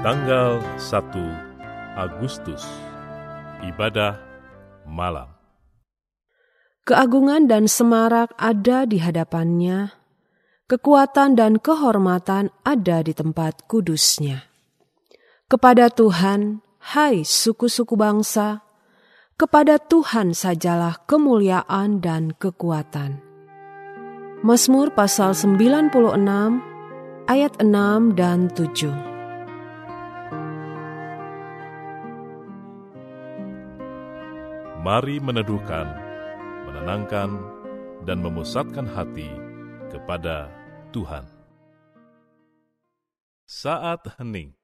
[0.00, 1.12] Tanggal 1
[1.92, 2.64] Agustus
[3.60, 4.16] Ibadah
[4.88, 5.28] Malam
[6.88, 9.92] Keagungan dan semarak ada di hadapannya,
[10.72, 14.48] kekuatan dan kehormatan ada di tempat kudusnya.
[15.52, 16.64] Kepada Tuhan,
[16.96, 18.64] hai suku-suku bangsa,
[19.36, 23.20] kepada Tuhan sajalah kemuliaan dan kekuatan.
[24.40, 25.92] Mazmur pasal 96
[27.28, 29.09] ayat 6 dan 7.
[34.80, 35.92] Mari meneduhkan,
[36.64, 37.36] menenangkan,
[38.08, 39.28] dan memusatkan hati
[39.92, 40.48] kepada
[40.88, 41.28] Tuhan.
[43.44, 44.56] Saat hening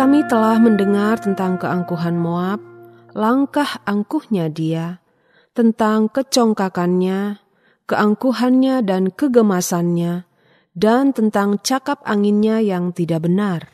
[0.00, 2.56] Kami telah mendengar tentang keangkuhan Moab,
[3.12, 5.04] langkah angkuhnya dia,
[5.52, 7.36] tentang kecongkakannya,
[7.84, 10.24] keangkuhannya dan kegemasannya,
[10.72, 13.68] dan tentang cakap anginnya yang tidak benar.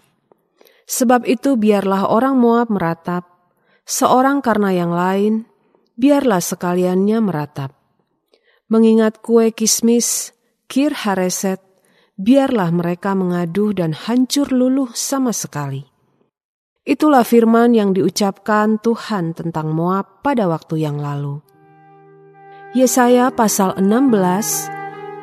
[0.91, 3.31] Sebab itu biarlah orang Moab meratap,
[3.87, 5.47] seorang karena yang lain,
[5.95, 7.71] biarlah sekaliannya meratap.
[8.67, 10.35] Mengingat kue kismis,
[10.67, 11.63] kir hareset,
[12.19, 15.95] biarlah mereka mengaduh dan hancur luluh sama sekali.
[16.87, 21.43] Itulah firman yang diucapkan Tuhan tentang Moab pada waktu yang lalu.
[22.79, 24.71] Yesaya pasal 16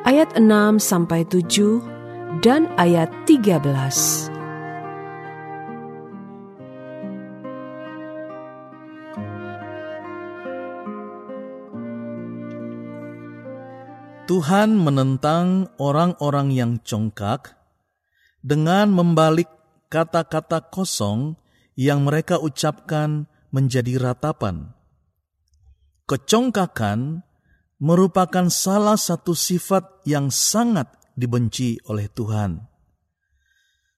[0.04, 0.44] ayat 6
[0.76, 4.28] sampai 7 dan ayat 13.
[14.28, 17.56] Tuhan menentang orang-orang yang congkak
[18.44, 19.48] dengan membalik
[19.88, 21.40] kata-kata kosong
[21.74, 24.74] yang mereka ucapkan menjadi ratapan.
[26.10, 27.22] Kecongkakan
[27.78, 32.66] merupakan salah satu sifat yang sangat dibenci oleh Tuhan.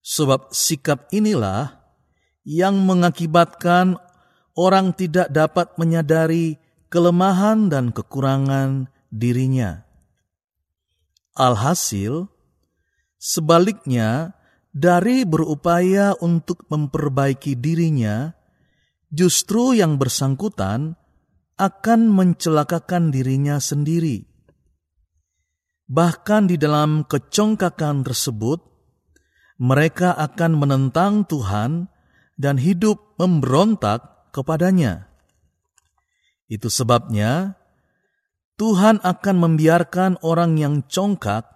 [0.04, 1.82] Sebab sikap inilah
[2.46, 3.98] yang mengakibatkan
[4.54, 9.82] orang tidak dapat menyadari kelemahan dan kekurangan dirinya.
[11.34, 12.30] Alhasil,
[13.18, 14.35] sebaliknya,
[14.76, 18.28] dari berupaya untuk memperbaiki dirinya,
[19.08, 21.00] justru yang bersangkutan
[21.56, 24.28] akan mencelakakan dirinya sendiri.
[25.88, 28.60] Bahkan di dalam kecongkakan tersebut,
[29.56, 31.88] mereka akan menentang Tuhan
[32.36, 35.08] dan hidup memberontak kepadanya.
[36.52, 37.56] Itu sebabnya
[38.60, 41.48] Tuhan akan membiarkan orang yang congkak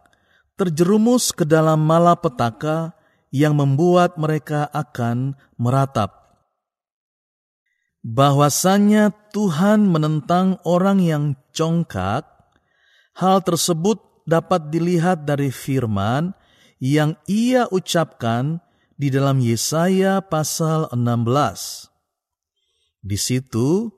[0.57, 2.97] terjerumus ke dalam malapetaka
[3.31, 6.19] yang membuat mereka akan meratap.
[8.03, 11.25] Bahwasanya Tuhan menentang orang yang
[11.55, 12.27] congkak,
[13.15, 16.33] hal tersebut dapat dilihat dari firman
[16.81, 18.65] yang ia ucapkan
[18.97, 21.89] di dalam Yesaya pasal 16.
[23.01, 23.89] Di situ,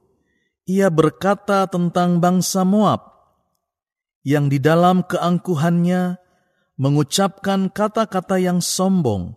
[0.66, 3.02] ia berkata tentang bangsa Moab,
[4.22, 6.21] yang di dalam keangkuhannya
[6.76, 9.36] mengucapkan kata-kata yang sombong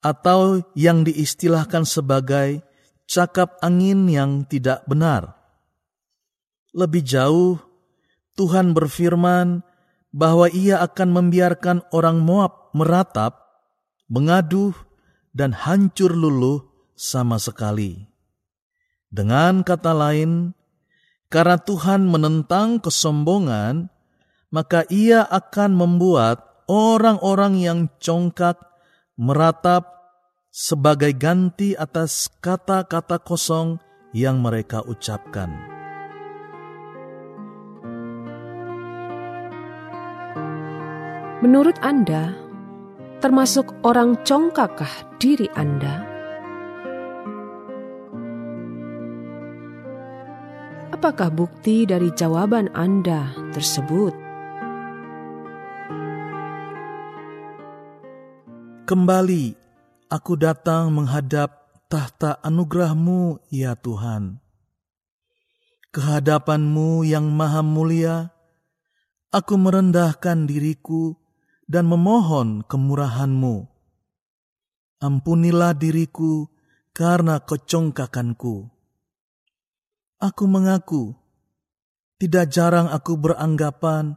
[0.00, 2.62] atau yang diistilahkan sebagai
[3.08, 5.34] cakap angin yang tidak benar.
[6.76, 7.58] Lebih jauh,
[8.38, 9.66] Tuhan berfirman
[10.14, 13.38] bahwa ia akan membiarkan orang Moab meratap,
[14.06, 14.72] mengaduh,
[15.34, 18.08] dan hancur luluh sama sekali.
[19.08, 20.52] Dengan kata lain,
[21.28, 23.88] karena Tuhan menentang kesombongan,
[24.48, 28.56] maka ia akan membuat orang-orang yang congkak
[29.16, 29.88] meratap
[30.48, 33.80] sebagai ganti atas kata-kata kosong
[34.16, 35.52] yang mereka ucapkan.
[41.38, 42.34] Menurut Anda,
[43.22, 46.02] termasuk orang congkakkah diri Anda?
[50.90, 54.27] Apakah bukti dari jawaban Anda tersebut?
[58.88, 59.52] Kembali,
[60.08, 64.40] aku datang menghadap tahta anugerahmu, ya Tuhan.
[65.92, 68.32] Kehadapanmu yang maha mulia,
[69.28, 71.20] aku merendahkan diriku
[71.68, 73.68] dan memohon kemurahanmu.
[75.04, 76.48] Ampunilah diriku
[76.96, 78.72] karena kecongkakanku
[80.16, 81.12] Aku mengaku,
[82.16, 84.16] tidak jarang aku beranggapan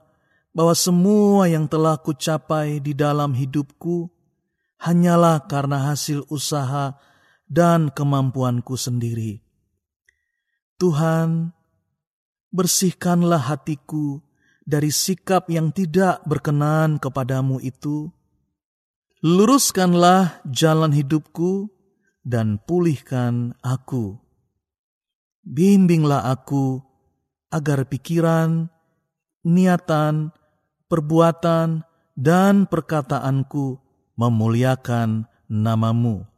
[0.56, 4.21] bahwa semua yang telah kucapai di dalam hidupku
[4.82, 6.98] hanyalah karena hasil usaha
[7.46, 9.46] dan kemampuanku sendiri.
[10.82, 11.54] Tuhan,
[12.50, 14.26] bersihkanlah hatiku
[14.66, 18.10] dari sikap yang tidak berkenan kepadamu itu.
[19.22, 21.70] Luruskanlah jalan hidupku
[22.26, 24.18] dan pulihkan aku.
[25.46, 26.82] Bimbinglah aku
[27.54, 28.74] agar pikiran,
[29.46, 30.34] niatan,
[30.90, 31.86] perbuatan,
[32.18, 33.81] dan perkataanku
[34.22, 36.30] memuliakan namamu.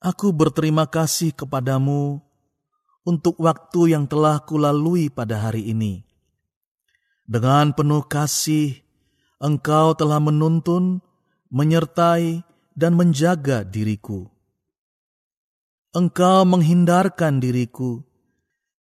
[0.00, 2.24] Aku berterima kasih kepadamu
[3.04, 6.08] untuk waktu yang telah kulalui pada hari ini.
[7.28, 8.80] Dengan penuh kasih,
[9.38, 11.04] engkau telah menuntun,
[11.52, 12.42] menyertai,
[12.72, 14.32] dan menjaga diriku.
[15.92, 18.00] Engkau menghindarkan diriku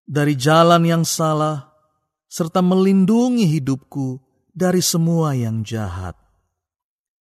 [0.07, 1.67] dari jalan yang salah,
[2.31, 4.23] serta melindungi hidupku
[4.55, 6.22] dari semua yang jahat.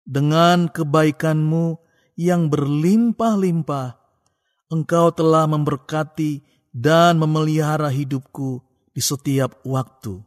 [0.03, 1.79] Dengan kebaikanmu
[2.19, 4.03] yang berlimpah-limpah,
[4.73, 6.41] Engkau telah memberkati
[6.73, 8.65] dan memelihara hidupku
[8.97, 10.25] di setiap waktu.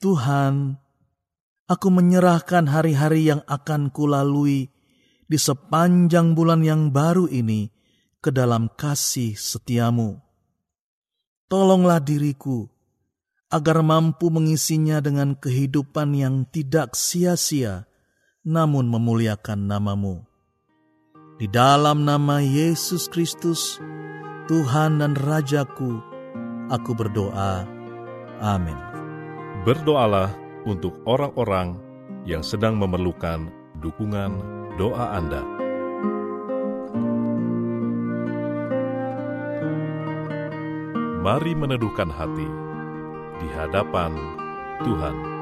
[0.00, 0.80] Tuhan,
[1.68, 4.72] aku menyerahkan hari-hari yang akan kulalui
[5.28, 7.68] di sepanjang bulan yang baru ini
[8.24, 10.20] ke dalam kasih setiamu.
[11.48, 12.68] Tolonglah diriku
[13.52, 17.84] agar mampu mengisinya dengan kehidupan yang tidak sia-sia,
[18.44, 20.20] namun memuliakan namamu.
[21.40, 23.80] Di dalam nama Yesus Kristus,
[24.46, 25.98] Tuhan dan Rajaku,
[26.68, 27.64] aku berdoa.
[28.44, 28.76] Amin.
[29.64, 30.30] Berdoalah
[30.68, 31.80] untuk orang-orang
[32.28, 33.48] yang sedang memerlukan
[33.80, 34.30] dukungan
[34.76, 35.42] doa Anda.
[41.24, 42.48] Mari meneduhkan hati
[43.40, 44.12] di hadapan
[44.84, 45.33] Tuhan.